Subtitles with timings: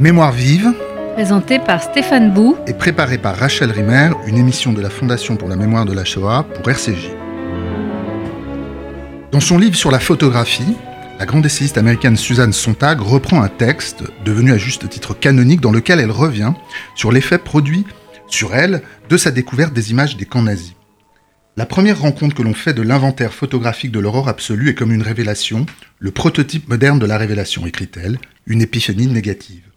[0.00, 0.72] Mémoire vive,
[1.12, 2.56] Présenté par Stéphane Bou.
[2.66, 6.06] et préparée par Rachel Rimer, une émission de la Fondation pour la mémoire de la
[6.06, 7.10] Shoah pour RCJ.
[9.30, 10.74] Dans son livre sur la photographie,
[11.18, 15.70] la grande essayiste américaine Suzanne Sontag reprend un texte, devenu à juste titre canonique, dans
[15.70, 16.54] lequel elle revient
[16.94, 17.84] sur l'effet produit
[18.26, 18.80] sur elle
[19.10, 20.76] de sa découverte des images des camps nazis.
[21.58, 25.02] La première rencontre que l'on fait de l'inventaire photographique de l'aurore absolue est comme une
[25.02, 25.66] révélation,
[25.98, 29.69] le prototype moderne de la révélation, écrit-elle, une épiphanie négative.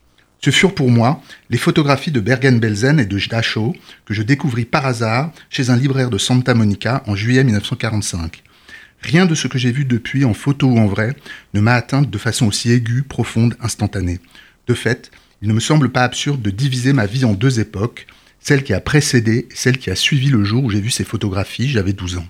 [0.43, 4.85] Ce furent pour moi les photographies de Bergen-Belsen et de Dachau que je découvris par
[4.85, 8.43] hasard chez un libraire de Santa Monica en juillet 1945.
[9.01, 11.15] Rien de ce que j'ai vu depuis, en photo ou en vrai,
[11.53, 14.19] ne m'a atteinte de façon aussi aiguë, profonde, instantanée.
[14.67, 15.11] De fait,
[15.41, 18.05] il ne me semble pas absurde de diviser ma vie en deux époques,
[18.41, 21.05] celle qui a précédé et celle qui a suivi le jour où j'ai vu ces
[21.05, 22.27] photographies, j'avais 12 ans.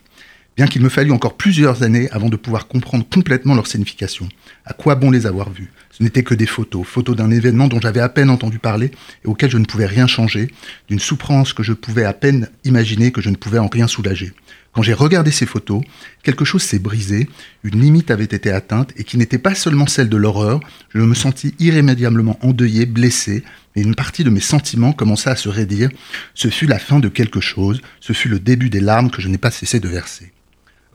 [0.55, 4.29] Bien qu'il me fallut encore plusieurs années avant de pouvoir comprendre complètement leur signification.
[4.65, 5.71] À quoi bon les avoir vues?
[5.89, 8.91] Ce n'étaient que des photos, photos d'un événement dont j'avais à peine entendu parler
[9.25, 10.51] et auquel je ne pouvais rien changer,
[10.89, 14.33] d'une souffrance que je pouvais à peine imaginer que je ne pouvais en rien soulager.
[14.73, 15.83] Quand j'ai regardé ces photos,
[16.21, 17.29] quelque chose s'est brisé,
[17.63, 21.13] une limite avait été atteinte et qui n'était pas seulement celle de l'horreur, je me
[21.13, 23.43] sentis irrémédiablement endeuillé, blessé,
[23.75, 25.89] et une partie de mes sentiments commença à se raidir.
[26.33, 29.27] Ce fut la fin de quelque chose, ce fut le début des larmes que je
[29.27, 30.32] n'ai pas cessé de verser.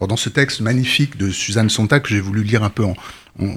[0.01, 2.95] Alors dans ce texte magnifique de Suzanne Sontag, que j'ai voulu lire un peu en,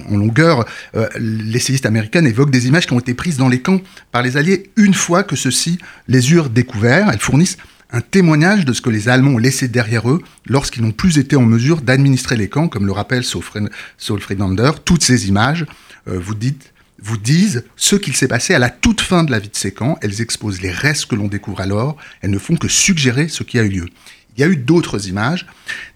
[0.10, 4.22] longueur, euh, l'essayiste américaine évoque des images qui ont été prises dans les camps par
[4.22, 7.10] les Alliés une fois que ceux-ci les eurent découverts.
[7.12, 7.58] Elles fournissent
[7.92, 11.36] un témoignage de ce que les Allemands ont laissé derrière eux lorsqu'ils n'ont plus été
[11.36, 14.72] en mesure d'administrer les camps, comme le rappelle Saul Friedlander.
[14.86, 15.66] Toutes ces images
[16.08, 16.36] euh, vous,
[17.02, 19.72] vous disent ce qu'il s'est passé à la toute fin de la vie de ces
[19.72, 19.98] camps.
[20.02, 21.98] Elles exposent les restes que l'on découvre alors.
[22.22, 23.86] Elles ne font que suggérer ce qui a eu lieu.
[24.42, 25.46] Il y a eu d'autres images,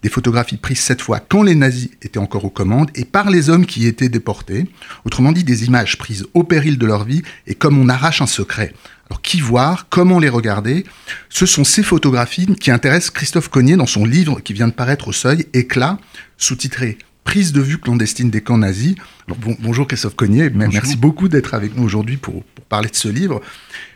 [0.04, 3.50] des photographies prises cette fois quand les nazis étaient encore aux commandes et par les
[3.50, 4.68] hommes qui y étaient déportés.
[5.04, 8.28] Autrement dit, des images prises au péril de leur vie et comme on arrache un
[8.28, 8.72] secret.
[9.10, 10.86] Alors qui voir, comment les regarder?
[11.28, 15.08] Ce sont ces photographies qui intéressent Christophe Cognier dans son livre qui vient de paraître
[15.08, 15.98] au seuil, Éclat,
[16.38, 18.94] sous-titré Prise de vue clandestine des camps nazis.
[19.25, 20.72] Alors, bon, bonjour Christophe Cognier, bonjour.
[20.72, 23.42] merci beaucoup d'être avec nous aujourd'hui pour, pour, parler de ce livre.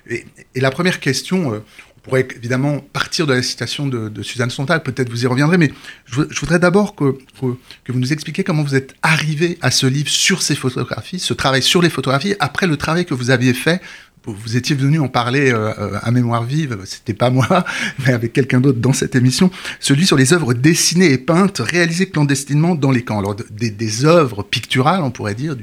[0.09, 0.25] Et,
[0.55, 1.59] et la première question, euh,
[1.99, 5.71] on pourrait évidemment partir de la citation de, Suzanne Sontag, peut-être vous y reviendrez, mais
[6.05, 7.57] je, voudrais d'abord que, vous
[7.89, 11.81] nous expliquiez comment vous êtes arrivé à ce livre sur ces photographies, ce travail sur
[11.81, 13.81] les photographies, après le travail que vous aviez fait
[14.25, 17.65] vous étiez venu en parler euh, à mémoire vive, c'était pas moi,
[17.99, 22.09] mais avec quelqu'un d'autre dans cette émission, celui sur les œuvres dessinées et peintes réalisées
[22.09, 23.19] clandestinement dans les camps.
[23.19, 25.55] Alors des, œuvres picturales, on pourrait dire,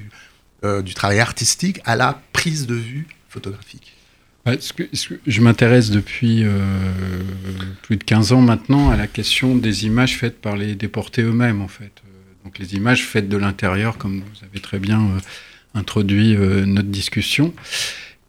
[0.64, 3.95] euh, du travail artistique à la prise de vue photographique.
[4.46, 6.50] Je m'intéresse depuis euh,
[7.82, 11.60] plus de 15 ans maintenant à la question des images faites par les déportés eux-mêmes,
[11.60, 11.92] en fait.
[12.44, 15.18] Donc les images faites de l'intérieur, comme vous avez très bien euh,
[15.76, 17.52] introduit euh, notre discussion.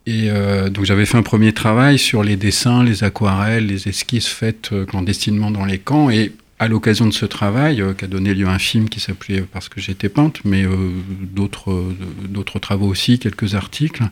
[0.06, 4.26] Et euh, donc j'avais fait un premier travail sur les dessins, les aquarelles, les esquisses
[4.26, 6.08] faites euh, clandestinement dans les camps.
[6.58, 9.42] À l'occasion de ce travail, euh, qui a donné lieu à un film qui s'appelait
[9.42, 10.64] Parce que j'étais peinte, mais
[11.32, 11.84] d'autres
[12.28, 14.04] d'autres travaux aussi, quelques articles,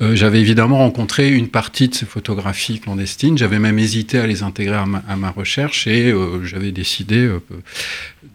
[0.00, 3.38] j'avais évidemment rencontré une partie de ces photographies clandestines.
[3.38, 6.12] J'avais même hésité à les intégrer à ma, recherche et
[6.42, 7.30] j'avais décidé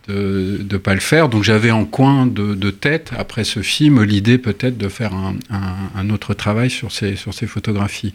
[0.07, 1.29] de ne pas le faire.
[1.29, 6.33] Donc j'avais en coin de, tête, après ce film, l'idée peut-être de faire un, autre
[6.33, 8.13] travail sur ces, sur ces photographies.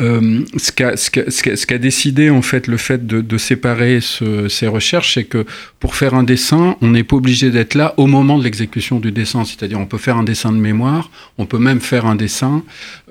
[0.00, 5.44] Euh, ce qu'a décidé en fait le fait de séparer ce, ces recherches, c'est que
[5.78, 9.12] pour faire un dessin, on n'est pas obligé d'être là au moment de l'exécution du
[9.12, 9.44] dessin.
[9.44, 12.62] C'est-à-dire on peut faire un dessin de mémoire, on peut même faire un dessin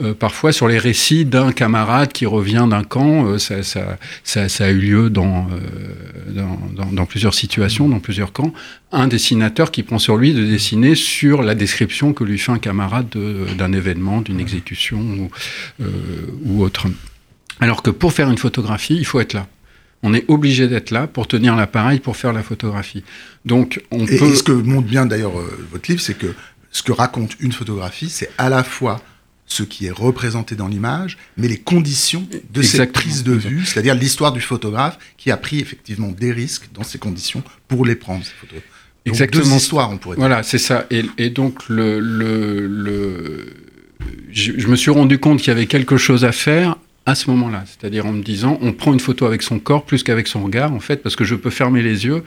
[0.01, 3.27] euh, parfois sur les récits d'un camarade qui revient d'un camp.
[3.27, 6.43] Euh, ça, a eu lieu dans, euh,
[6.91, 8.53] dans, plusieurs situations, dans plusieurs camps,
[8.91, 12.59] un dessinateur qui prend sur lui de dessiner sur la description que lui fait un
[12.59, 13.09] camarade
[13.57, 15.29] d'un événement, d'une exécution
[16.45, 16.87] ou autre.
[17.59, 19.47] Alors que pour faire une photographie, il faut être là.
[20.01, 23.03] On est obligé d'être là pour tenir l'appareil pour faire la photographie.
[23.45, 24.31] Donc on et, peut.
[24.31, 26.33] Et ce que montre bien d'ailleurs euh, votre livre, c'est que
[26.71, 29.01] ce que raconte une photographie, c'est à la fois
[29.49, 32.83] ce qui est représenté dans l'image, mais les conditions de Exactement.
[32.83, 36.83] cette prise de vue, c'est-à-dire l'histoire du photographe qui a pris effectivement des risques dans
[36.83, 38.59] ces conditions pour les prendre, ces photos.
[38.59, 38.63] Donc,
[39.07, 39.43] Exactement.
[39.43, 40.21] Deux histoires, on pourrait dire.
[40.21, 40.85] Voilà, c'est ça.
[40.91, 43.53] Et, et, donc, le, le, le...
[44.29, 46.77] Je, je, me suis rendu compte qu'il y avait quelque chose à faire
[47.09, 47.63] à ce moment-là.
[47.65, 50.73] C'est-à-dire en me disant, on prend une photo avec son corps plus qu'avec son regard,
[50.73, 52.23] en fait, parce que je peux fermer les yeux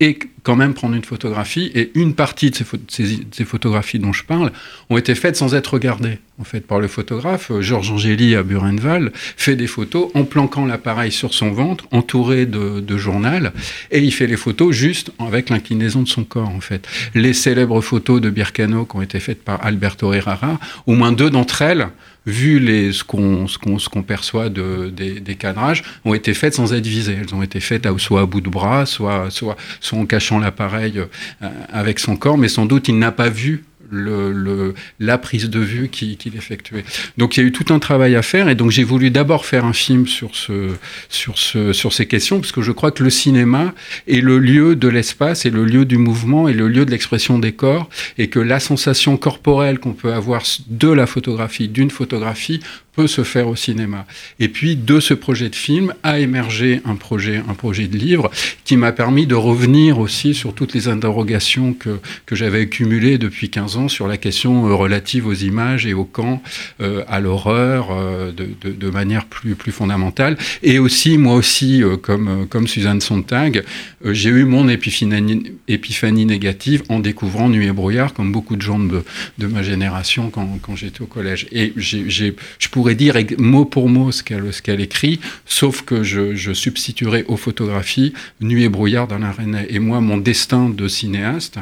[0.00, 1.70] et quand même prendre une photographie.
[1.74, 4.50] Et une partie de ces, pho ces, ces, photographies dont je parle
[4.88, 6.18] ont été faites sans être regardées.
[6.40, 7.52] en fait par le photographe.
[7.60, 12.96] Georges Angéli à Burenval fait des photos en planquant l'appareil sur son ventre, entouré de,
[12.96, 13.52] journal,
[13.90, 16.88] et il fait les photos juste avec l'inclinaison de son corps en fait.
[17.14, 21.30] Les célèbres photos de Bircano qui ont été faites par Alberto Herrera, au moins deux
[21.30, 21.88] d'entre elles
[22.30, 27.18] vu les, ce qu'on perçoit de, des, cadrages, ont été faites sans être visées.
[27.20, 30.98] Elles ont été faites soit à bout de bras, soit, soit, soit en cachant l'appareil
[30.98, 35.50] euh, avec son corps, mais sans doute il n'a pas vu le, le, la prise
[35.50, 36.84] de vue qu'il effectuait.
[37.18, 39.46] Donc il y a eu tout un travail à faire et donc j'ai voulu d'abord
[39.46, 40.68] faire un film sur, ce,
[41.08, 43.74] sur, ce, sur ces questions parce que je crois que le cinéma
[44.06, 47.38] est le lieu de l'espace et le lieu du mouvement et le lieu de l'expression
[47.38, 47.88] des corps
[48.18, 52.60] et que la sensation corporelle qu'on peut avoir de la photographie, d'une photographie,
[52.94, 54.06] peut se faire au cinéma.
[54.38, 58.30] Et puis de ce projet de film a émergé un projet, un projet de livre
[58.64, 63.48] qui m'a permis de revenir aussi sur toutes les interrogations que, que j'avais accumulées depuis
[63.50, 66.42] 15 ans sur la question euh, relative aux images et au camp,
[66.80, 70.36] euh, à l'horreur, euh, de, de, manière plus, plus fondamentale.
[70.62, 73.62] Et aussi, moi aussi, comme, comme Suzanne Sontag,
[74.04, 78.78] j'ai eu mon épiphanie, épiphanie, négative en découvrant Nuit et brouillard, comme beaucoup de gens
[78.78, 79.04] de,
[79.38, 81.46] de ma génération quand, quand j'étais au collège.
[81.52, 86.54] Et j'ai, je pourrais dire mot pour mot ce qu'elle écrit, sauf que je, je
[86.54, 89.66] substituerai aux photographies Nuit et brouillard d'Alain René.
[89.68, 91.58] Et moi, mon destin de cinéaste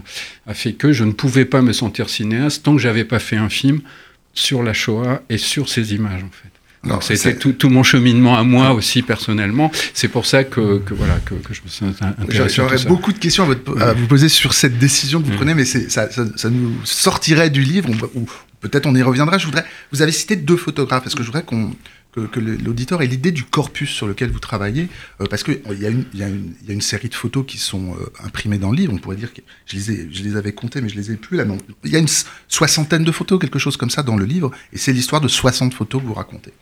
[0.47, 3.35] a fait que je ne pouvais pas me sentir cinéaste tant que j'avais pas fait
[3.35, 3.81] un film
[4.33, 6.53] sur la Shoah et sur ces images, en fait.
[7.01, 9.73] C'était tout, tout, mon cheminement à moi aussi personnellement.
[9.95, 12.55] C'est pour ça que, que voilà que, que, je me suis intéressé.
[12.55, 15.37] J'aurais beaucoup de questions à, votre, à, vous poser sur cette décision que vous mmh.
[15.37, 17.91] prenez, mais ça, ça, ça, nous sortirait du livre,
[18.61, 19.39] peut-être on y reviendra.
[19.39, 21.73] Je voudrais, vous avez cité deux photographes, parce que je voudrais qu'on
[22.27, 24.89] que, l'auditeur ait l'idée du corpus sur lequel vous travaillez,
[25.21, 28.59] euh, parce qu'il y, y, y, a une série de photos qui sont euh, imprimées
[28.59, 28.93] dans le livre.
[28.93, 31.17] On pourrait dire que je les, ai, je les avais comptées, mais je les ai
[31.17, 31.45] plus là.
[31.85, 32.09] Il y a une
[32.49, 35.75] soixantaine de photos, quelque chose comme ça, dans le livre, et c'est l'histoire de 60
[35.75, 36.53] photos que vous racontez.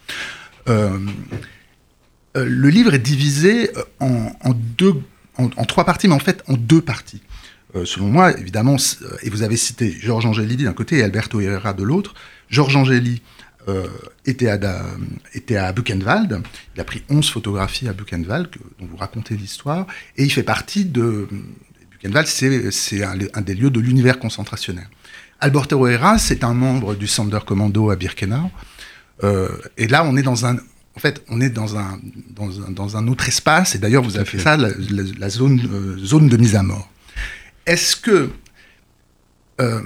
[0.69, 0.99] Euh,
[2.37, 3.71] euh, le livre est divisé
[4.01, 4.95] en, en deux,
[5.39, 7.23] en, trois parties, mais en fait en deux parties.
[7.75, 8.77] Euh, selon moi, évidemment,
[9.23, 12.15] et vous avez cité Georges Angéli d'un côté et Alberto Herrera de l'autre.
[12.49, 13.23] Georges Angéli
[13.69, 13.89] euh,
[14.25, 14.59] était, à,
[15.35, 16.43] était à Buchenwald.
[16.75, 19.87] Il a pris 11 photographies à Buchenwald, que, dont vous racontez l'histoire,
[20.17, 21.29] et il fait partie de.
[21.91, 24.89] Buchenwald, c'est un, un, des lieux de l'univers concentrationnaire.
[25.41, 28.51] Alberto Herrera, c'est un membre du Sonderkommando à Birkenau.
[29.25, 30.57] Euh, et là, on est dans un.
[30.95, 31.99] En fait, on est dans un,
[32.31, 35.29] dans un, dans un autre espace, et d'ailleurs, vous avez fait ça, la, la, la
[35.29, 36.89] zone, euh, zone de mise à mort.
[37.67, 38.31] Est-ce que.
[39.61, 39.81] Euh,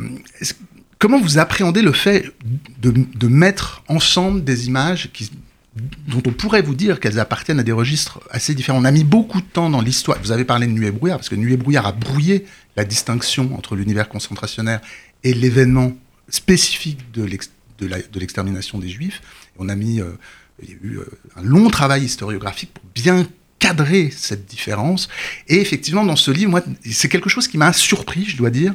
[0.99, 2.33] comment vous appréhendez le fait
[2.81, 5.31] de, mettre ensemble des images qui,
[6.09, 8.81] dont on pourrait vous dire qu'elles appartiennent à des registres assez différents?
[8.81, 10.19] On a mis beaucoup de temps dans l'histoire.
[10.23, 12.47] Vous avez parlé de Nuit et Brouillard, parce que Nuit et Brouillard a brouillé
[12.77, 14.81] la distinction entre l'univers concentrationnaire
[15.25, 15.93] et l'événement
[16.29, 17.25] spécifique de
[18.19, 19.23] l'extermination des Juifs.
[19.59, 20.01] On a mis.
[20.01, 20.13] Euh,
[20.63, 21.05] il y a eu euh,
[21.37, 23.27] un long travail historiographique pour bien
[23.61, 25.09] cadrer cette différence.
[25.47, 26.61] Et effectivement, dans ce livre,
[26.91, 28.75] c'est quelque chose qui m'a surpris, je dois dire,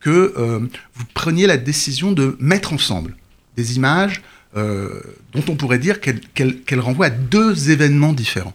[0.00, 0.58] que euh,
[0.94, 3.14] vous preniez la décision de mettre ensemble
[3.56, 4.22] des images
[4.56, 5.00] euh,
[5.32, 8.54] dont on pourrait dire qu'elles qu qu renvoient à deux événements différents.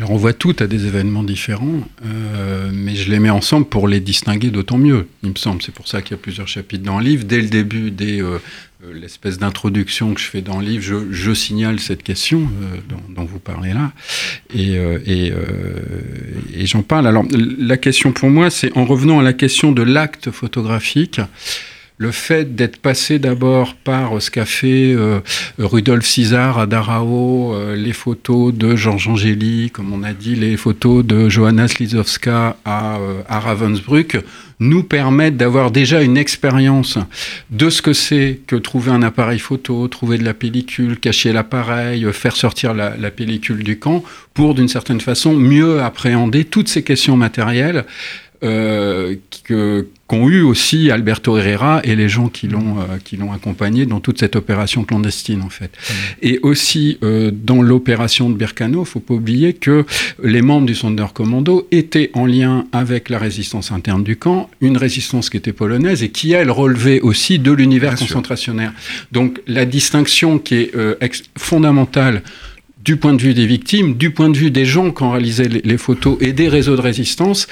[0.00, 4.00] Elles renvoient toutes à des événements différents, euh, mais je les mets ensemble pour les
[4.00, 5.60] distinguer d'autant mieux, il me semble.
[5.60, 7.24] C'est pour ça qu'il y a plusieurs chapitres dans le livre.
[7.24, 8.38] Dès le début, dès euh,
[8.94, 13.38] l'espèce d'introduction que je fais dans le livre, je, signale cette question euh, dont, vous
[13.38, 13.92] parlez là,
[14.56, 15.78] euh, euh,
[16.54, 17.06] et j'en parle.
[17.06, 21.20] Alors, la question pour moi, c'est en revenant à la question de l'acte photographique,
[22.00, 25.20] le fait d'être passé d'abord par ce qu'a fait euh,
[25.58, 30.56] Rudolf César à Darao, euh, les photos de Georges Angéli, comme on a dit, les
[30.56, 34.16] photos de Johanna Slizowska à, euh, Ravensbrück,
[34.60, 36.96] nous permettent d'avoir déjà une expérience
[37.50, 42.06] de ce que c'est que trouver un appareil photo, trouver de la pellicule, cacher l'appareil,
[42.14, 46.82] faire sortir la, la, pellicule du camp, pour d'une certaine façon mieux appréhender toutes ces
[46.82, 47.84] questions matérielles
[48.42, 49.16] euh,
[50.06, 54.00] qu'ont eu aussi Alberto Herrera et les gens qui l'ont euh, qui l'ont accompagné dans
[54.00, 55.70] toute cette opération clandestine en fait.
[55.70, 55.92] Mmh.
[56.22, 59.84] Et aussi euh, dans l'opération de Bircano, faut pas oublier que
[60.22, 65.30] les membres du Sonderkommando étaient en lien avec la résistance interne du camp, une résistance
[65.30, 68.72] qui était polonaise et qui elle relevait aussi de l'univers concentrationnaire.
[69.12, 70.94] Donc la distinction qui est euh,
[71.36, 72.22] fondamentale
[72.82, 75.48] du point de vue des victimes, du point de vue des gens qui ont réalisé
[75.48, 77.46] les photos et des réseaux de résistance,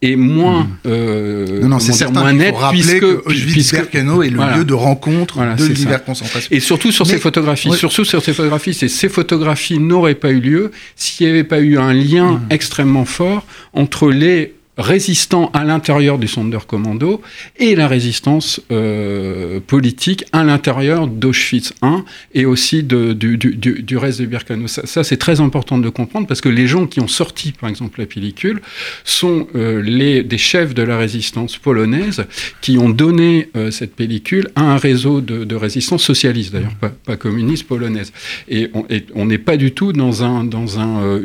[0.00, 0.68] et moins, mmh.
[0.86, 4.74] euh, non, non, c'est certain moins net, puisque, que Auschwitz-Birkenau est le voilà, lieu de
[4.74, 6.48] rencontre voilà, de l'univers concentration.
[6.54, 7.76] Et surtout sur Mais, ces photographies, ouais.
[7.76, 11.58] surtout sur ces photographies, c'est ces photographies n'auraient pas eu lieu s'il n'y avait pas
[11.58, 12.46] eu un lien mmh.
[12.50, 17.20] extrêmement fort entre les résistants à l'intérieur du Sonderkommando
[17.58, 21.96] et la résistance euh, politique à l'intérieur d'Auschwitz I
[22.34, 24.68] et aussi du, du, du, reste de Birkenau.
[24.68, 27.98] Ça, c'est très important de comprendre parce que les gens qui ont sorti, par exemple,
[28.00, 28.60] la pellicule
[29.04, 32.24] sont euh, les, des chefs de la résistance polonaise
[32.60, 37.66] qui ont donné euh, cette pellicule à un réseau de, résistance socialiste, d'ailleurs, pas, communiste
[37.66, 38.12] polonaise.
[38.48, 38.70] Et
[39.14, 41.18] on n'est pas du tout dans un, dans un,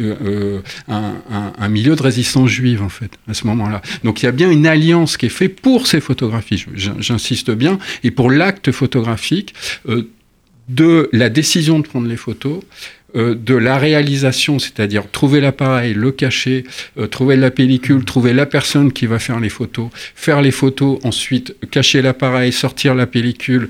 [0.88, 3.12] un, milieu de résistance juive, en fait,
[3.48, 3.82] moment-là.
[4.04, 7.80] Donc il y a bien une alliance qui est faite pour ces photographies, j'insiste bien,
[8.04, 9.54] et pour l'acte photographique
[9.90, 10.10] euh,
[10.70, 12.62] de la décision de prendre les photos,
[13.16, 16.64] euh, de la réalisation, c'est-à-dire trouver l'appareil, le cacher,
[16.98, 21.00] euh, trouver la pellicule, trouver la personne qui va faire les photos, faire les photos,
[21.04, 23.70] ensuite cacher l'appareil, sortir la pellicule,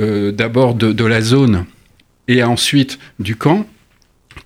[0.00, 1.64] euh, d'abord de, de la zone
[2.28, 3.66] et ensuite du camp,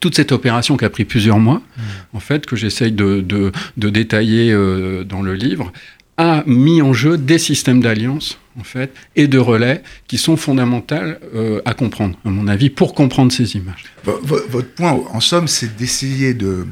[0.00, 1.83] toute cette opération qui a pris plusieurs mois, mmh.
[2.14, 5.73] en fait, que j'essaye de, de, de, détailler euh, dans le livre,
[6.16, 10.97] a mis en jeu des systèmes d'alliance, en fait, et de relais qui sont fondamentaux
[11.35, 13.85] euh, à comprendre, à mon avis, pour comprendre ces images.
[14.04, 14.12] V
[14.49, 16.66] votre point, en somme, c'est d'essayer de,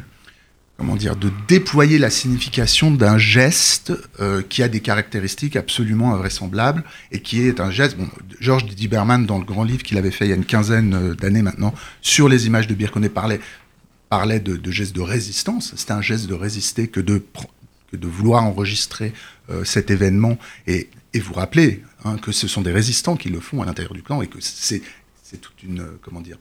[0.79, 6.85] comment dire, de déployer la signification d'un geste euh, qui a des caractéristiques absolument invraisemblables
[7.11, 7.97] et qui est un geste.
[7.97, 8.09] Bon,
[8.39, 11.15] Georges Diberman, dans le grand livre qu'il avait fait il y a une quinzaine euh,
[11.17, 13.41] d'années maintenant sur les images de Birkoné, parlait,
[14.41, 15.75] de, gestes de résistance.
[15.77, 17.25] C'était un geste de résister que de,
[17.91, 19.13] que de vouloir enregistrer
[19.51, 20.89] euh, cet événement et,
[21.21, 24.23] vous rappeler hein, que ce sont des résistants qui le font à l'intérieur du clan
[24.23, 24.83] et que c'est
[25.41, 26.39] toute une, comment dire,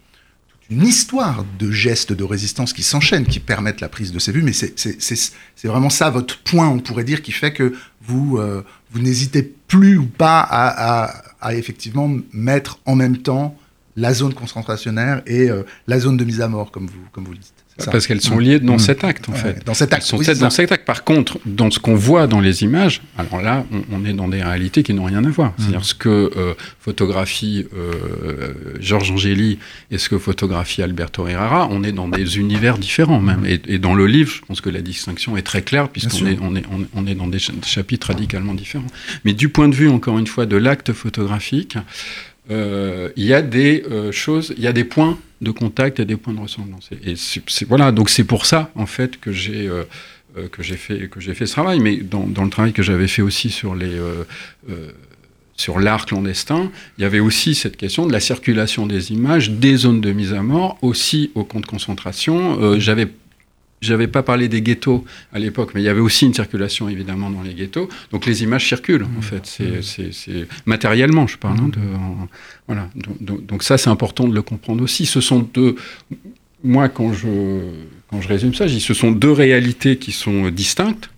[0.69, 4.43] une histoire de gestes de résistance qui s'enchaînent, qui permettent la prise de ces vues,
[4.43, 8.99] mais c'est vraiment ça votre point, on pourrait dire, qui fait que vous, euh, vous
[8.99, 13.57] n'hésitez plus ou pas à, à, à, effectivement mettre en même temps
[13.95, 17.33] la zone concentrationnaire et euh, la zone de mise à mort, comme vous, comme vous
[17.33, 17.53] le dites.
[17.79, 17.91] Ça.
[17.91, 18.79] Parce qu'elles sont liées dans mmh.
[18.79, 19.65] cet acte, en ouais, fait.
[19.65, 20.85] Dans cet acte, Elles sont oui, dans cet acte.
[20.85, 24.27] Par contre, dans ce qu'on voit dans les images, alors là, on, on est dans
[24.27, 25.49] des réalités qui n'ont rien à voir.
[25.49, 25.53] Mmh.
[25.59, 29.59] C'est-à-dire ce que euh, photographie euh, Georges Angéli
[29.91, 33.45] et ce que photographie Alberto Herrera, on est dans des univers différents même.
[33.45, 36.37] Et, et, dans le livre, je pense que la distinction est très claire puisqu'on est,
[36.41, 36.63] on est,
[36.95, 38.87] on, est dans des chapitres radicalement différents.
[39.25, 41.77] Mais du point de vue, encore une fois, de l'acte photographique,
[42.49, 46.15] il y a des euh, choses, il y a des points de contact et des
[46.15, 46.89] points de ressemblance.
[47.05, 47.15] Et,
[47.67, 49.83] voilà, donc c'est pour ça en fait que j'ai euh,
[50.51, 51.79] que j'ai fait que j'ai fait ce travail.
[51.79, 53.99] Mais dans, le travail que j'avais fait aussi sur les
[55.55, 59.75] sur l'art clandestin, il y avait aussi cette question de la circulation des images, des
[59.75, 62.79] zones de mise à mort, aussi au camp de concentration.
[62.79, 63.07] j'avais
[63.81, 67.29] j'avais pas parlé des ghettos à l'époque, mais il y avait aussi une circulation évidemment
[67.29, 67.89] dans les ghettos.
[68.11, 71.59] Donc les images circulent en fait, c'est, c'est, c'est matériellement, je parle.
[71.59, 72.27] Hein, de, en,
[72.67, 72.89] voilà.
[72.95, 75.05] Donc, donc, donc ça c'est important de le comprendre aussi.
[75.05, 75.75] Ce sont deux.
[76.63, 77.27] Moi quand je
[78.09, 81.09] quand je résume ça, je dis ce sont deux réalités qui sont distinctes,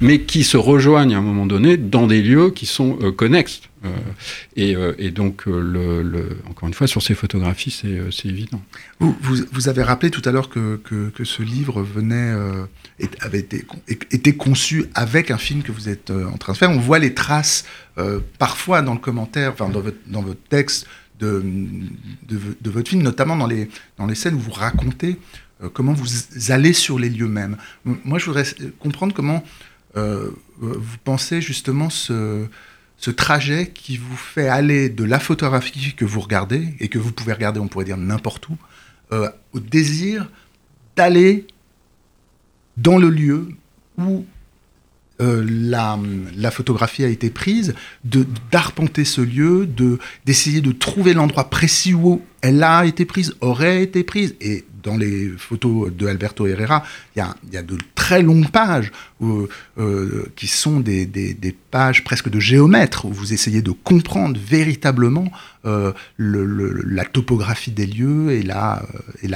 [0.00, 3.62] mais qui se rejoignent à un moment donné dans des lieux qui sont euh, connexes.
[3.86, 3.88] Euh,
[4.56, 8.62] et, euh, et, donc, euh, encore une fois, sur ces photographies, c'est évident.
[9.00, 10.80] Vous, avez rappelé tout à l'heure que,
[11.24, 11.86] ce livre
[13.20, 13.46] avait
[14.10, 16.70] été, conçu avec un film que vous êtes en train de faire.
[16.70, 17.64] On voit les traces
[18.38, 20.86] parfois dans le commentaire, enfin dans votre, texte
[21.20, 21.42] de,
[22.64, 25.18] votre film, notamment dans les scènes où vous racontez
[25.72, 27.56] comment vous allez sur les lieux mêmes.
[27.84, 28.44] Moi, je voudrais
[28.78, 29.42] comprendre comment
[29.96, 32.46] vous pensez justement ce
[32.96, 37.12] ce trajet qui vous fait aller de la photographie que vous regardez, et que vous
[37.12, 38.56] pouvez regarder, on pourrait dire n'importe où,
[39.12, 40.30] euh, au désir
[40.96, 41.46] d'aller
[42.76, 43.48] dans le lieu
[43.98, 44.24] où
[45.20, 45.98] euh, la,
[46.36, 47.74] la, photographie a été prise,
[48.04, 49.66] d'arpenter ce lieu,
[50.26, 54.64] d'essayer de, de trouver l'endroit précis où elle a été prise, aurait été prise, et
[54.86, 56.84] dans les photos de Alberto Herrera,
[57.16, 63.04] il y a, de très longues pages euh, qui sont des, pages presque de géomètre,
[63.04, 65.30] où vous essayez de comprendre véritablement
[65.64, 69.28] euh, la topographie des lieux et euh,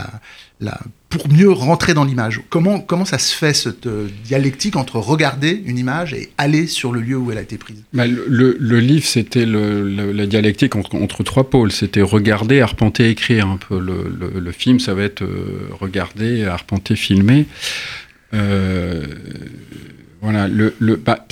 [0.60, 2.42] la, pour mieux rentrer dans l'image.
[2.48, 3.88] Comment, ça se fait cette
[4.24, 7.82] dialectique entre regarder une image et aller sur le lieu où elle a été prise?
[7.92, 11.72] Bah, le, livre, c'était la dialectique entre, entre trois pôles.
[11.72, 13.78] C'était regarder, arpenter, écrire un peu.
[13.80, 15.24] Le, film, ça va être
[15.72, 17.46] regarder, arpenter, filmer.
[18.34, 19.06] Euh,
[20.22, 20.48] voilà,
[21.04, 21.26] bah,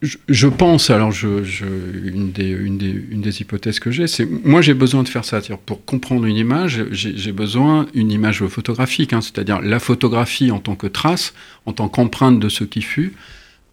[0.00, 5.40] je, pense, alors une, des, hypothèses que j'ai, c'est moi j'ai besoin de faire ça.
[5.64, 10.74] Pour comprendre une image, j'ai besoin d'une image photographique, hein, c'est-à-dire la photographie en tant
[10.74, 11.34] que trace,
[11.66, 13.12] en tant qu'empreinte de ce qui fut.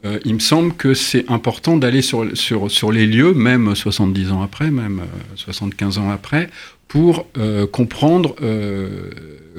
[0.05, 4.41] Euh, il me semble que c'est important d'aller sur, sur, les lieux, même 70 ans
[4.41, 5.01] après, même
[5.35, 6.49] 75 ans après,
[6.89, 7.25] pour
[7.71, 8.35] comprendre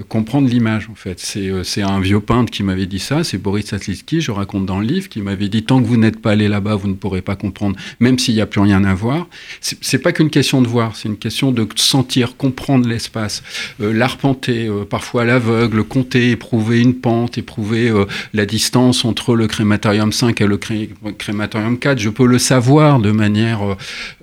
[0.08, 1.22] comprendre l'image, en fait.
[1.36, 4.80] Euh, c'est un vieux peintre qui m'avait dit ça, c'est Boris Saslitsky, je raconte dans
[4.80, 7.22] le livre, qui m'avait dit tant que vous n'êtes pas allé là-bas, vous ne pourrez
[7.22, 9.28] pas comprendre, même s'il n'y a plus rien à voir.
[9.60, 13.42] C'est pas qu'une question de voir, c'est une question de sentir, comprendre l'espace,
[13.80, 17.92] euh, l'arpenter, euh, parfois l'aveugle, compter, éprouver une pente, éprouver
[18.34, 21.98] la distance entre le crématorium 5 et le crématorium 4.
[21.98, 23.60] Je peux le savoir de manière,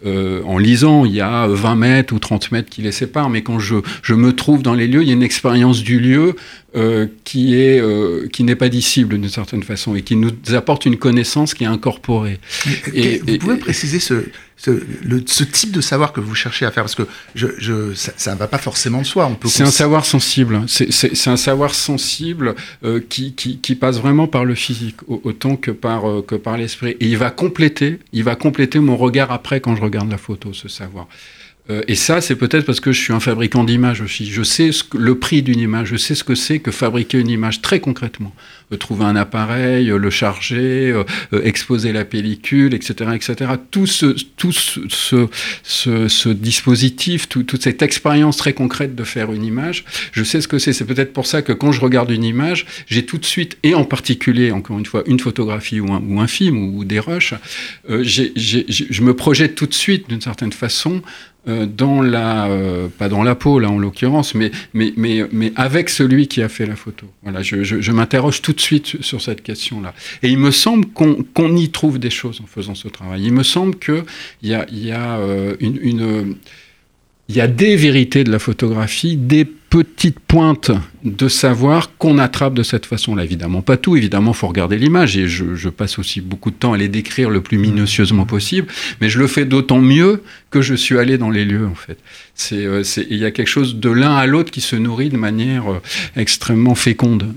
[0.05, 3.59] en lisant, il y a 20 mètres ou 30 mètres qui les séparent, mais quand
[3.59, 6.35] je, je me trouve dans les lieux, il y a une expérience du lieu
[6.75, 10.85] euh, qui est euh, qui n'est pas dissible d'une certaine façon et qui nous apporte
[10.85, 12.39] une connaissance qui est incorporée.
[12.93, 14.25] Et, vous pouvez préciser ce,
[14.57, 16.83] ce, le, ce, type de savoir que vous cherchez à faire?
[16.83, 19.31] Parce que je, je, ça ne va pas forcément de soi.
[19.45, 20.65] C'est un savoir sensible.
[20.67, 25.71] C'est un savoir sensible euh, qui, qui, qui, passe vraiment par le physique autant que
[25.71, 26.97] par que par l'esprit.
[26.99, 30.51] Et il va compléter, il va compléter mon regard après quand je regarde la photo,
[30.53, 31.07] ce savoir.
[31.69, 34.29] Euh, et ça, c'est peut-être parce que je suis un fabricant d'images aussi.
[34.29, 37.19] Je sais ce que, le prix d'une image, je sais ce que c'est que fabriquer
[37.19, 38.33] une image très concrètement.
[38.71, 40.93] Euh, trouver un appareil, euh, le charger,
[41.43, 43.51] exposer la pellicule, etc., etc.
[43.71, 44.05] Tout ce,
[44.37, 44.79] tout ce,
[45.63, 50.47] ce, ce, dispositif, toute cette expérience très concrète de faire une image, je sais ce
[50.47, 50.73] que c'est.
[50.73, 53.75] C'est peut-être pour ça que quand je regarde une image, j'ai tout de suite, et
[53.75, 57.33] en particulier, encore une fois, une photographie ou un, ou un film ou, des rushs,
[57.89, 63.23] je me projette tout de suite d'une certaine façon euh, dans la, euh, pas dans
[63.23, 66.75] la peau là en l'occurrence, mais, mais, mais, mais avec celui qui a fait la
[66.75, 67.07] photo.
[67.23, 69.93] Voilà, je, je, m'interroge tout de suite sur cette question-là.
[70.23, 73.23] Et il me semble qu'on y trouve des choses en faisant ce travail.
[73.23, 74.03] Il me semble qu'il
[74.43, 76.35] y a, y a euh, une
[77.29, 80.71] il y a des vérités de la photographie, des petites pointes
[81.03, 83.23] de savoir qu'on attrape de cette façon-là.
[83.23, 83.95] Évidemment, pas tout.
[83.95, 87.41] Évidemment, faut regarder l'image et je, passe aussi beaucoup de temps à les décrire le
[87.41, 88.67] plus minutieusement possible.
[89.01, 91.97] Mais je le fais d'autant mieux que je suis allé dans les lieux, en fait.
[92.35, 95.17] C'est, euh, il y a quelque chose de l'un à l'autre qui se nourrit de
[95.17, 95.81] manière euh,
[96.15, 97.33] extrêmement féconde,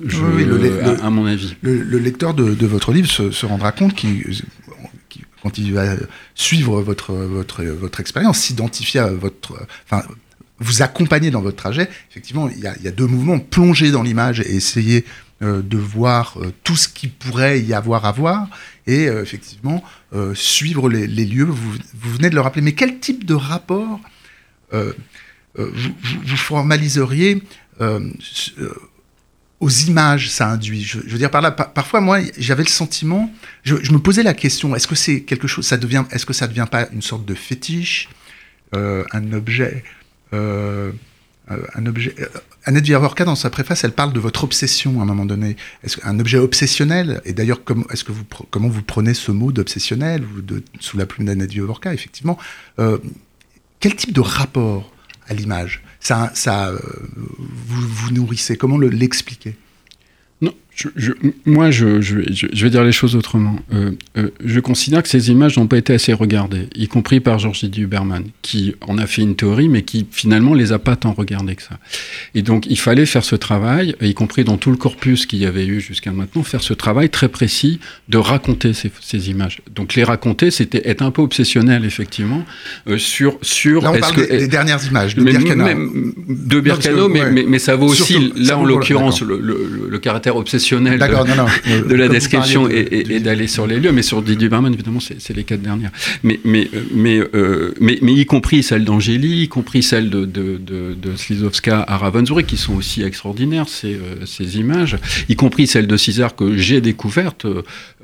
[1.02, 1.54] à, mon avis.
[1.62, 4.24] Le, lecteur de, votre livre se, rendra compte qu'il
[5.42, 5.96] quand il va
[6.34, 9.54] suivre votre, votre, votre expérience, s'identifier à votre.
[9.86, 10.02] Enfin,
[10.60, 14.54] vous accompagner dans votre trajet, effectivement, il y a, deux mouvements plonger dans l'image et
[14.54, 15.04] essayer
[15.42, 18.46] euh, de voir euh, tout ce qui pourrait y avoir à voir,
[18.86, 19.82] et euh, effectivement,
[20.34, 21.44] suivre les, lieux.
[21.44, 24.00] Vous, venez de le rappeler, mais quel type de rapport
[25.54, 27.42] vous, formaliseriez
[29.60, 30.82] aux images ça induit?
[30.82, 34.74] Je, veux dire par là, parfois moi j'avais le sentiment, je, me posais la question,
[34.74, 37.34] est-ce que c'est quelque chose, ça devient, est-ce que ça devient pas une sorte de
[37.34, 38.08] fétiche,
[38.72, 39.84] un objet,
[40.32, 40.92] euh,
[41.50, 42.14] euh un objet.
[42.20, 42.26] Euh,
[42.64, 45.56] Annette dans sa préface, elle parle de votre obsession à un moment donné.
[45.82, 47.22] Est-ce un objet obsessionnel?
[47.24, 50.22] Et d'ailleurs, comment est-ce que vous comment vous prenez ce mot d'obsessionnel
[50.78, 52.38] sous la plume d'Annette Villavorca Effectivement,
[52.76, 54.92] quel type de rapport
[55.26, 55.82] à l'image?
[56.00, 56.72] Ça, ça
[57.16, 58.58] vous, vous nourrissez?
[58.58, 59.56] Comment l'expliquer?
[60.96, 61.12] Je,
[61.46, 63.56] moi, je, je, vais dire les choses autrement.
[63.72, 67.38] Euh, euh, je considère que ces images n'ont pas été assez regardées, y compris par
[67.38, 70.96] Georges Didier Huberman, qui en a fait une théorie, mais qui finalement les a pas
[70.96, 71.78] tant regardées que ça.
[72.34, 75.46] Et donc, il fallait faire ce travail, y compris dans tout le corpus qu'il y
[75.46, 79.62] avait eu jusqu'à maintenant, faire ce travail très précis de raconter ces, ces images.
[79.74, 82.44] Donc, les raconter, c'était être un peu obsessionnel, effectivement,
[82.88, 83.82] euh, sur sur.
[83.82, 85.66] Là, on parle que, des, dernières images de Birkenau.
[86.28, 90.36] De Birkenau, mais, mais, mais, ça vaut aussi, là, en l'occurrence, le, le, le caractère
[90.36, 93.92] obsessionnel de, de la description et, d'aller sur les lieux.
[93.92, 95.90] Mais sur Didier Berman, évidemment, c'est les quatre dernières.
[96.22, 101.16] Mais, mais, mais, euh, mais, mais, y compris celle d'Angélie, y compris celle de, de,
[101.16, 104.96] Slizowska à Ravensbrück, qui sont aussi extraordinaires, ces, euh, ces images,
[105.28, 107.46] y compris celle de César que j'ai découverte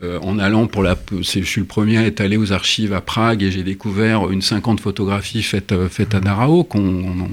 [0.03, 0.97] euh, en allant pour la.
[1.13, 4.43] Je suis le premier à être allé aux archives à Prague et j'ai découvert une
[4.43, 7.27] cinquante photographies faites, faites à Darao, qu'on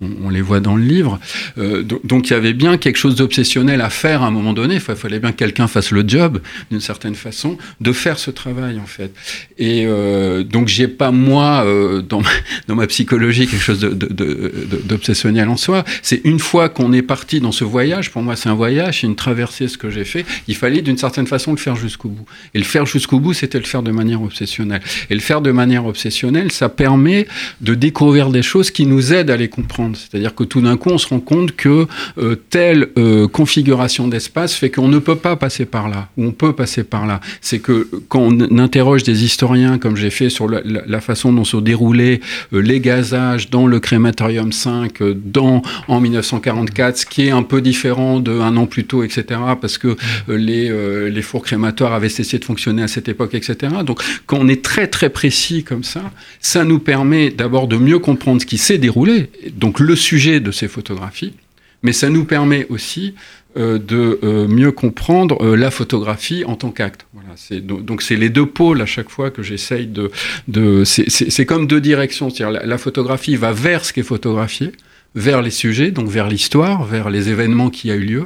[0.00, 1.20] on, les voit dans le livre.
[1.58, 4.74] Euh, donc il y avait bien quelque chose d'obsessionnel à faire à un moment donné.
[4.74, 8.78] Il fallait bien que quelqu'un fasse le job, d'une certaine façon, de faire ce travail
[8.78, 9.12] en fait.
[9.58, 12.28] Et euh, donc j'ai pas moi euh, dans, ma,
[12.68, 15.84] dans ma psychologie quelque chose d'obsessionnel en soi.
[16.02, 19.06] C'est une fois qu'on est parti dans ce voyage, pour moi c'est un voyage, c'est
[19.06, 20.26] une traversée ce que j'ai fait.
[20.48, 22.26] Il fallait d'une certaine façon le faire jusqu'au bout.
[22.54, 24.82] Et le faire jusqu'au bout, c'était le faire de manière obsessionnelle.
[25.08, 27.26] Et le faire de manière obsessionnelle, ça permet
[27.60, 30.90] de découvrir des choses qui nous aident à les comprendre c'est-à-dire que tout d'un coup,
[30.90, 31.86] on se rend compte que
[32.18, 36.32] euh, telle euh, configuration d'espace fait qu'on ne peut pas passer par là, ou on
[36.32, 37.20] peut passer par là.
[37.40, 41.56] C'est que quand on interroge des historiens, comme j'ai fait sur la, façon dont se
[41.56, 42.20] déroulaient
[42.52, 47.42] euh, les gazages dans le crématorium 5 euh, dans, en 1944, ce qui est un
[47.42, 49.96] peu différent d'un an plus tôt, etc., parce que
[50.28, 50.70] les,
[51.10, 53.72] les fours crématoires avaient cessé de fonctionner à cette époque, etc.
[53.84, 56.02] Donc quand on est très très précis comme ça,
[56.40, 60.50] ça nous permet d'abord de mieux comprendre ce qui s'est déroulé, donc le sujet de
[60.50, 61.34] ces photographies,
[61.82, 63.14] mais ça nous permet aussi
[63.56, 67.06] euh, de euh, mieux comprendre euh, la photographie en tant qu'acte.
[67.12, 70.10] Voilà, donc c'est les deux pôles à chaque fois que j'essaye de...
[70.48, 74.72] de c'est comme deux directions, c'est-à-dire la, photographie va vers ce qui est photographié,
[75.14, 78.24] vers les sujets, donc vers l'histoire, vers les événements qui a eu lieu,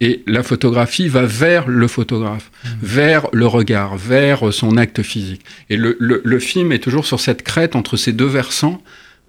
[0.00, 2.68] et la photographie va vers le photographe, mmh.
[2.82, 5.42] vers le regard, vers son acte physique.
[5.68, 8.82] Et le, le, le, film est toujours sur cette crête entre ces deux versants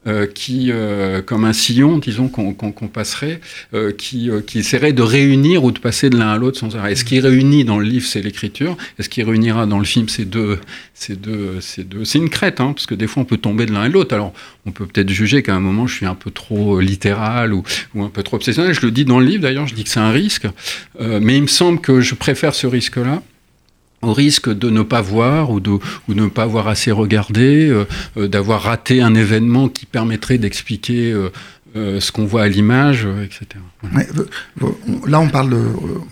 [0.07, 3.41] euh, qui, euh, comme un sillon, disons, qu'on passerait,
[3.73, 6.91] euh, qui, qui essaierait de réunir ou de passer de l'un à l'autre sans arrêt.
[6.91, 8.77] Et ce qui réunit dans le livre, c'est l'écriture.
[8.99, 10.59] Et ce qui réunira dans le film, c'est deux,
[10.93, 13.65] c'est deux, c'est deux, c'est une crête, hein, parce que des fois on peut tomber
[13.65, 14.13] de l'un à l'autre.
[14.13, 14.31] Alors,
[14.67, 17.63] on peut peut-être juger qu'à un moment je suis un peu trop littéral ou,
[17.95, 18.75] ou, un peu trop obsessionnel.
[18.75, 20.45] Je le dis dans le livre d'ailleurs, je dis que c'est un risque,
[20.99, 23.23] mais il me semble que je préfère ce risque-là
[24.05, 27.85] au risque de ne pas voir ou de ou ne pas avoir assez regardé, euh,
[28.17, 33.61] euh, d'avoir raté un événement qui permettrait d'expliquer euh, ce qu'on voit à l'image, etc.
[35.05, 35.57] là, on parle,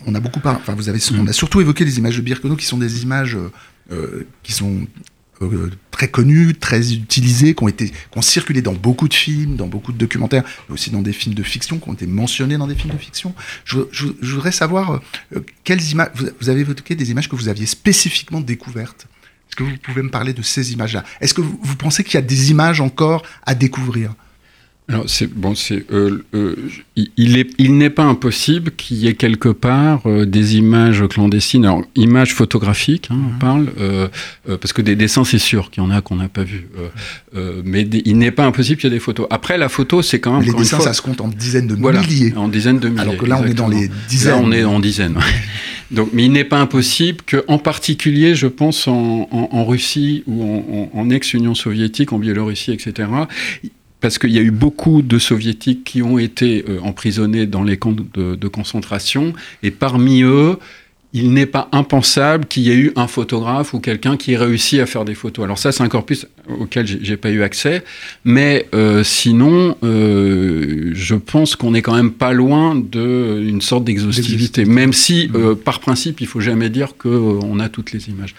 [0.05, 2.57] on a beaucoup parlé, enfin, vous avez, on a surtout évoqué les images de Birkenau
[2.57, 3.37] qui sont des images
[4.43, 4.87] qui sont
[5.51, 9.55] euh, très connus, très utilisés, qui ont, été, qui ont circulé dans beaucoup de films,
[9.55, 12.57] dans beaucoup de documentaires, mais aussi dans des films de fiction, qui ont été mentionnés
[12.57, 13.33] dans des films de fiction.
[13.65, 13.79] Je,
[14.21, 15.01] voudrais savoir
[15.35, 16.11] euh, quelles images.
[16.39, 19.07] Vous, avez évoqué des images que vous aviez spécifiquement découvertes.
[19.49, 21.03] Est-ce que vous pouvez me parler de ces images-là?
[21.21, 24.13] Est-ce que vous pensez qu'il y a des images encore à découvrir?
[24.89, 26.55] Alors c'est bon, c'est euh, euh,
[27.15, 31.63] il est il n'est pas impossible qu'il y ait quelque part euh, des images clandestines,
[31.63, 33.39] alors images photographiques, hein, on mhm.
[33.39, 33.67] parle,
[34.45, 36.67] parce que des dessins c'est sûr qu'il y en a qu'on n'a pas vu,
[37.63, 39.25] mais il n'est pas impossible qu'il y ait des photos.
[39.29, 42.35] Après la photo c'est quand même les dessins ça se compte en dizaines de milliers,
[42.35, 43.01] en dizaines de milliers.
[43.01, 44.33] Alors que là on est dans les dizaines.
[44.33, 45.17] Là on est en dizaines.
[45.91, 50.23] Donc, mais il n'est pas impossible que, en particulier, je pense en, en, en Russie
[50.25, 53.05] ou en, en ex-Union soviétique, en Biélorussie, etc
[54.03, 57.77] parce qu'il y a eu beaucoup de soviétiques qui ont été euh, emprisonnés dans les
[57.77, 59.31] camps de, de concentration,
[59.63, 60.57] et parmi eux,
[61.13, 64.81] il n'est pas impensable qu'il y ait eu un photographe ou quelqu'un qui ait réussi
[64.81, 65.45] à faire des photos.
[65.45, 66.25] Alors ça, c'est un corpus
[66.59, 67.83] auquel j'ai pas eu accès,
[68.25, 74.65] mais euh, sinon, euh, je pense qu'on est quand même pas loin d'une sorte d'exhaustivité,
[74.65, 78.33] même si, euh, par principe, il faut jamais dire qu'on a toutes les images.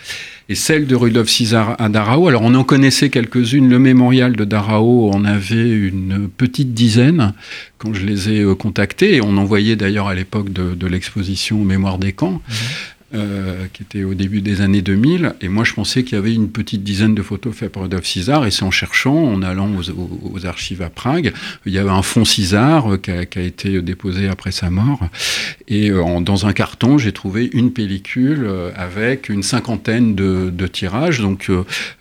[0.51, 3.69] Et celle de Rudolf César à Darao, alors on en connaissait quelques-unes.
[3.71, 7.33] Le mémorial de Darao en avait une petite dizaine
[7.79, 11.99] quand je les ai euh, contactés, et on envoyait d'ailleurs à l'époque de, l'exposition Mémoire
[11.99, 12.43] des camps.
[12.49, 12.55] Mhm.
[13.15, 15.35] Euh, qui était au début des années 2000.
[15.41, 18.07] Et moi, je pensais qu'il y avait une petite dizaine de photos faites par Rudolf
[18.07, 18.45] César.
[18.47, 21.33] Et c'est en cherchant, en allant aux, archives à Prague,
[21.65, 25.07] il y avait un fond César euh, qui, a, été déposé après sa mort.
[25.69, 31.21] Et euh, dans un carton, j'ai trouvé une pellicule avec une cinquantaine de, tirages.
[31.21, 31.51] Donc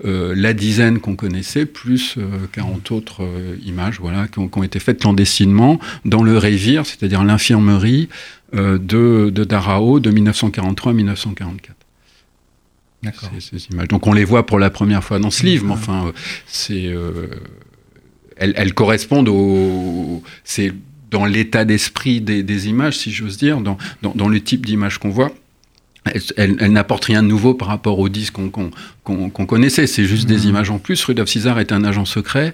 [0.03, 2.17] la dizaine qu'on connaissait, plus
[2.53, 3.27] 40 autres
[3.65, 8.07] images voilà, qui ont, été faites clandestinement dans le Révire, c'est-à-dire l'infirmerie
[8.53, 11.75] de, de, Darao de 1943 à 1944.
[13.41, 13.89] Ces, ces, images.
[13.89, 16.11] Donc on les voit pour la première fois dans ce livre, mais enfin, euh,
[16.45, 17.27] c'est, euh,
[18.37, 20.71] elles, elles, correspondent au, c'est
[21.11, 24.99] dans l'état d'esprit des, des, images, si j'ose dire, dans, dans, dans, le type d'image
[24.99, 25.33] qu'on voit.
[26.05, 28.35] Elle, elle, n'apporte rien de nouveau par rapport aux disques
[29.03, 29.87] qu'on connaissait.
[29.87, 30.49] C'est juste des mmh.
[30.49, 31.03] images en plus.
[31.05, 32.53] Rudolf César est un agent secret.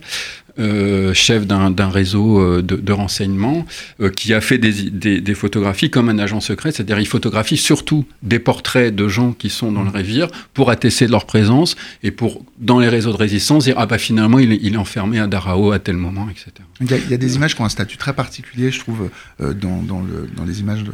[0.60, 3.66] Euh, chef d'un réseau euh, de, de renseignement,
[4.02, 7.56] euh, qui a fait des, des, des, photographies comme un agent secret, c'est-à-dire il photographie
[7.56, 11.78] surtout des portraits de gens qui sont dans le révire pour attester de leur présence
[12.04, 14.78] et pour, dans les réseaux de résistance, dire ah bah finalement il est, il est
[14.78, 16.52] enfermé à Darao à tel moment, etc.
[16.82, 18.80] Il y, a, il y, a, des images qui ont un statut très particulier, je
[18.80, 19.10] trouve,
[19.40, 20.92] euh, dans, dans, le, dans, les images, de,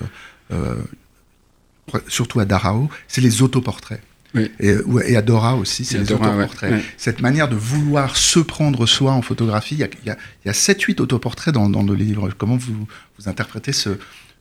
[0.51, 0.75] euh,
[2.07, 4.01] surtout à Darao, c'est les autoportraits.
[4.35, 4.51] Oui.
[4.59, 4.75] Et,
[5.07, 6.69] et, à Dora aussi, c'est les autoportraits.
[6.69, 6.83] Ouais, ouais.
[6.97, 10.17] Cette manière de vouloir se prendre soi en photographie, il y a, il y a,
[10.43, 12.29] il y a 7-8 autoportraits dans, dans, le livre.
[12.37, 12.85] Comment vous,
[13.17, 13.91] vous interprétez ce,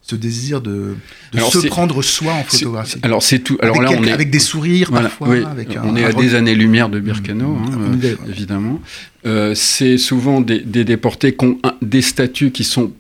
[0.03, 0.97] ce désir de,
[1.33, 2.99] de se prendre soi en photographie?
[3.03, 3.57] Alors c'est tout.
[3.63, 5.29] Alors avec là, on est avec des sourires voilà, parfois.
[5.29, 6.13] Oui, avec on un, est à un...
[6.13, 7.65] des années-lumière de Birkenau, mmh.
[7.73, 8.81] hein, euh, évidemment.
[9.27, 12.93] Euh, c'est souvent des, des déportés qui ont un, des statuts qui sont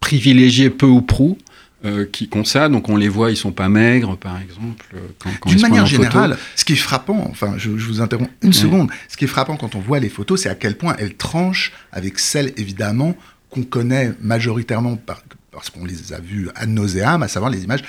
[0.00, 1.36] privilégiés peu ou prou
[1.84, 4.86] euh, qui ont ça, donc on les voit, ils sont pas maigres, par exemple.
[4.94, 6.42] Euh, D'une manière générale, photo.
[6.56, 8.54] ce qui est frappant, enfin, je, je vous interromps une ouais.
[8.54, 11.14] seconde, ce qui est frappant quand on voit les photos, c'est à quel point elles
[11.14, 13.16] tranchent avec celles, évidemment,
[13.50, 17.82] qu'on connaît majoritairement par, parce qu'on les a vues ad nauseam, à savoir les images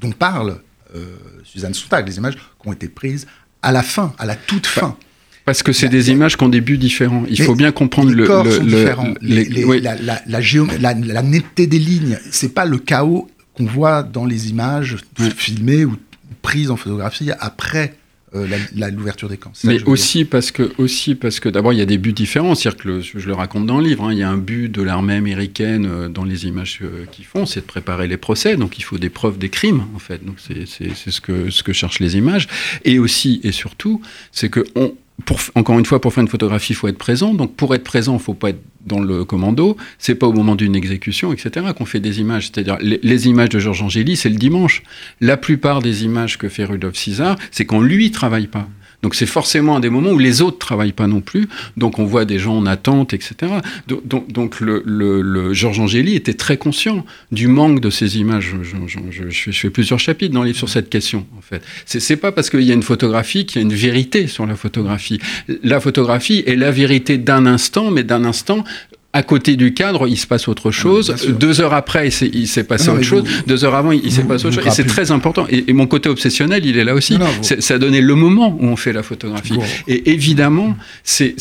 [0.00, 0.58] dont parle
[1.44, 3.26] Suzanne Sontag, les images qui ont été prises
[3.62, 4.96] à la fin, à la toute fin.
[5.44, 7.24] Parce que c'est des images qui ont des buts différents.
[7.28, 9.14] Il faut bien comprendre les le, corps le, sont le- différents.
[9.20, 9.80] les- Les- les- oui.
[9.80, 14.02] la, la- la géom- la- la netteté des lignes, c'est pas le chaos qu'on voit
[14.02, 14.96] dans les images
[15.36, 15.96] filmées ou
[16.42, 17.94] prises en photographie après
[18.34, 19.52] euh, l'ouverture des camps.
[19.62, 22.82] Mais aussi parce que, aussi parce que d'abord il y a des buts différents, c'est-à-dire
[22.82, 24.82] que le- je le raconte dans le livre, hein, il y a un but de
[24.82, 28.76] l'armée américaine euh, dans les images euh, qu'ils font, c'est de préparer les procès, donc
[28.78, 32.00] il faut des preuves des crimes en fait, donc c'est ce que ce que cherchent
[32.00, 32.48] les images,
[32.84, 36.72] et aussi et surtout c'est que on pour, encore une fois, pour faire une photographie,
[36.72, 37.34] il faut être présent.
[37.34, 39.76] Donc, pour être présent, il faut pas être dans le commando.
[39.98, 42.48] C'est pas au moment d'une exécution, etc., qu'on fait des images.
[42.48, 44.82] C'est-à-dire, les, les images de Georges Angéli, c'est le dimanche.
[45.20, 48.68] La plupart des images que fait Rudolf César, c'est quand lui travaille pas.
[49.04, 51.46] Donc, c'est forcément un des moments où les autres travaillent pas non plus.
[51.76, 53.52] Donc, on voit des gens en attente, etc.
[53.86, 58.54] Donc, le, Georges Angéli était très conscient du manque de ces images.
[59.10, 61.62] Je, fais- plusieurs chapitres dans le livre sur cette question, en fait.
[61.84, 64.56] C'est pas parce qu'il y a une photographie qu'il y a une vérité sur la
[64.56, 65.20] photographie.
[65.62, 68.64] La photographie est la vérité d'un instant, mais d'un instant.
[69.16, 71.06] À côté du cadre, il se passe autre chose.
[71.08, 71.32] bien sûr.
[71.34, 73.22] Deux heures après, il s'est, passé Non, autre chose.
[73.24, 74.66] vous- Deux heures avant, il s'est passé autre chose.
[74.66, 75.46] Et c'est très important.
[75.48, 77.12] Et, et mon côté obsessionnel, il est là aussi.
[77.14, 79.54] Non, non, vous- C'est- ça a donné le moment où on fait la photographie.
[79.88, 81.36] Et évidemment, c'est,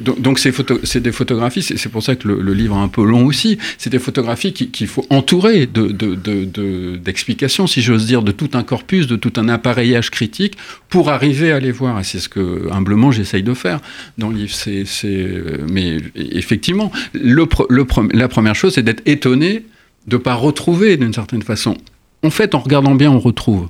[0.00, 3.04] donc, donc c'est des photographies, c'est, pour ça que le, le livre est un peu
[3.04, 7.82] long aussi, c'est des photographies qui- qu'il faut entourer de, de, de, de- d'explications, si
[7.82, 10.54] j'ose dire, de tout un corpus, de tout un appareillage critique
[10.88, 12.00] pour arriver à les voir.
[12.00, 13.80] Et c'est ce que, humblement, j'essaye de faire
[14.16, 14.54] dans le livre.
[14.54, 16.90] C'est, c'est, euh, mais effectivement,
[17.22, 19.64] le, le la première chose, c'est d'être étonné
[20.06, 21.76] de ne pas retrouver d'une certaine façon.
[22.22, 23.68] En fait, en regardant bien, on retrouve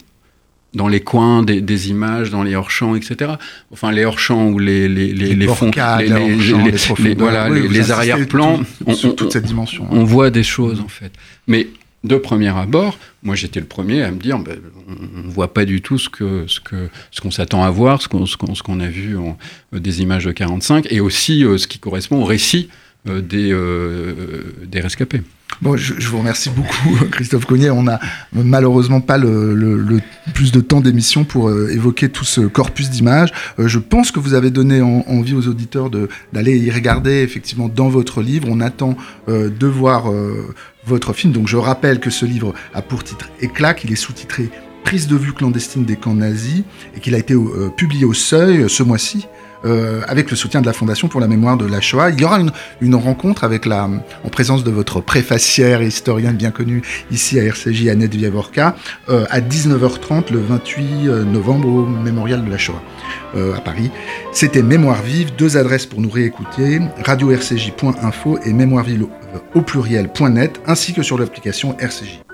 [0.75, 3.33] dans les coins des, des images, dans les hors-champs, etc.
[3.73, 8.65] Enfin, les hors-champs ou les, les, les, Les fonds, les, les voilà, Oui, arrière-plans, tout-
[8.87, 9.85] on, sur on- toute cette dimension.
[9.85, 9.89] hein.
[9.93, 11.13] on voit des choses en fait.
[11.47, 11.69] Mais
[12.05, 14.59] de premier abord, moi j'étais le premier à me dire, ben,
[14.89, 18.01] on ne voit pas du tout ce que ce que ce qu'on s'attend à voir,
[18.03, 19.37] ce qu'on qu'on qu'on a vu en,
[19.75, 22.69] euh, des images de 45, et aussi euh, ce qui correspond au récit
[23.07, 25.23] des euh, des rescapés.
[25.61, 27.71] Bon, je, vous remercie beaucoup, Christophe Cognier.
[27.71, 27.99] On n'a
[28.33, 30.01] malheureusement pas le,
[30.35, 33.31] plus de temps d'émission pour euh, évoquer tout ce corpus d'images.
[33.59, 35.91] Euh, je pense que vous avez donné en- envie aux auditeurs
[36.33, 38.47] d'aller y regarder effectivement dans votre livre.
[38.51, 38.97] On attend
[39.29, 41.33] euh, de voir euh, votre film.
[41.33, 44.51] Donc je rappelle que ce livre a pour titre Éclat, qu'il est sous-titré
[44.85, 46.63] Prise de vue clandestine des camps nazis
[46.97, 49.27] et qu'il a été euh, publié au Seuil euh, ce mois-ci.
[49.64, 52.11] Euh, avec le soutien de la Fondation pour la mémoire de la Shoah.
[52.11, 56.37] Il y aura une, une rencontre avec la, en présence de votre préfacière et historienne
[56.37, 58.77] bien connue ici à RCJ, Annette Viavorka,
[59.09, 62.83] euh, à 19h30 le 28 novembre au Mémorial de la Shoah
[63.35, 63.90] euh, à Paris.
[64.33, 69.07] C'était Mémoire vive, deux adresses pour nous réécouter, radio-rcj.info et mémoirevive
[69.55, 72.28] au pluriel.net, ainsi que sur l'application RCJ.